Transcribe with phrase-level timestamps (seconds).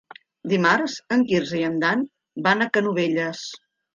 [0.53, 2.03] Dimarts en Quirze i en Dan
[2.47, 3.45] van a Canovelles.